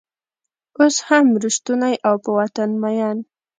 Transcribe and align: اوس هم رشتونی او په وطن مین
اوس 0.79 0.95
هم 1.07 1.25
رشتونی 1.43 1.95
او 2.07 2.15
په 2.23 2.29
وطن 2.37 2.69
مین 2.81 3.17